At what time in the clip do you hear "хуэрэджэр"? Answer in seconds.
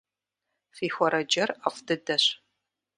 0.93-1.49